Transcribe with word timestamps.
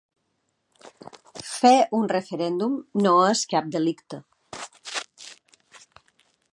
Fer 1.49 1.73
un 1.99 2.09
referèndum 2.13 2.79
no 3.07 3.13
és 3.27 3.45
cap 3.55 3.69
delicte. 3.79 4.21